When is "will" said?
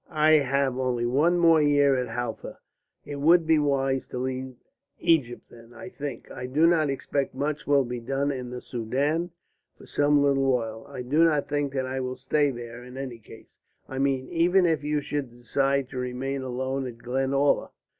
7.67-7.85, 11.99-12.15